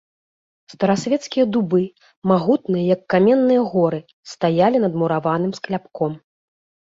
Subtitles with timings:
[0.73, 1.81] Старасвецкія дубы,
[2.31, 3.99] магутныя, як каменныя горы,
[4.33, 6.11] стаялі над мураваным скляпком.